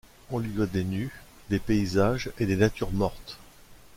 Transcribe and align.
On 0.31 0.39
lui 0.39 0.49
doit 0.51 0.65
des 0.65 0.83
nus, 0.83 1.13
des 1.51 1.59
paysages 1.59 2.31
et 2.39 2.47
des 2.47 2.55
natures 2.55 2.91
mortes. 2.91 3.37